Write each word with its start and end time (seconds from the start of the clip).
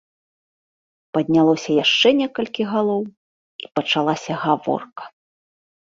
Паднялося 1.17 1.71
яшчэ 1.83 2.09
некалькі 2.21 2.63
галоў, 2.73 3.01
і 3.65 3.69
пачалася 3.81 4.31
гаворка. 4.47 5.03